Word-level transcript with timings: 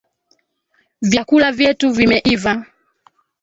Vyakula 1.09 1.49
vyetu 1.57 1.91
vimeiva 1.97 2.53